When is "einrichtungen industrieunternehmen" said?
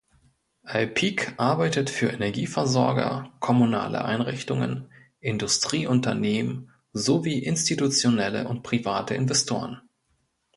4.03-6.71